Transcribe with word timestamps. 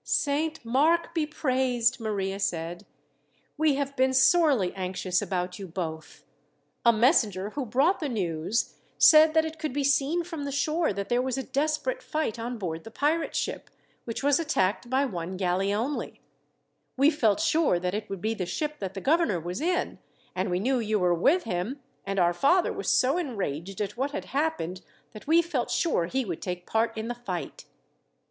"Saint 0.03 0.65
Mark 0.65 1.13
be 1.13 1.27
praised!" 1.27 1.99
Maria 1.99 2.39
said. 2.39 2.87
"We 3.55 3.75
have 3.75 3.95
been 3.95 4.13
sorely 4.15 4.73
anxious 4.75 5.21
about 5.21 5.59
you 5.59 5.67
both. 5.67 6.25
A 6.83 6.91
messenger, 6.91 7.51
who 7.51 7.67
brought 7.67 7.99
the 7.99 8.09
news, 8.09 8.77
said 8.97 9.35
that 9.35 9.45
it 9.45 9.59
could 9.59 9.73
be 9.73 9.83
seen 9.83 10.23
from 10.23 10.43
the 10.43 10.51
shore 10.51 10.91
that 10.91 11.09
there 11.09 11.21
was 11.21 11.37
a 11.37 11.43
desperate 11.43 12.01
fight 12.01 12.39
on 12.39 12.57
board 12.57 12.83
the 12.83 12.89
pirate 12.89 13.35
ship, 13.35 13.69
which 14.05 14.23
was 14.23 14.39
attacked 14.39 14.89
by 14.89 15.05
one 15.05 15.37
galley 15.37 15.71
only. 15.71 16.19
We 16.97 17.11
felt 17.11 17.39
sure 17.39 17.79
that 17.79 17.93
it 17.93 18.09
would 18.09 18.21
be 18.21 18.33
the 18.33 18.47
ship 18.47 18.79
that 18.79 18.95
the 18.95 19.01
governor 19.01 19.39
was 19.39 19.61
in, 19.61 19.99
and 20.33 20.49
we 20.49 20.59
knew 20.59 20.79
you 20.79 20.97
were 20.97 21.13
with 21.13 21.43
him; 21.43 21.79
and 22.07 22.17
our 22.17 22.33
father 22.33 22.73
was 22.73 22.89
so 22.89 23.19
enraged 23.19 23.79
at 23.79 23.97
what 23.97 24.13
had 24.13 24.25
happened, 24.25 24.81
that 25.11 25.27
we 25.27 25.43
felt 25.43 25.69
sure 25.69 26.07
he 26.07 26.25
would 26.25 26.41
take 26.41 26.65
part 26.65 26.97
in 26.97 27.07
the 27.07 27.13
fight." 27.13 27.65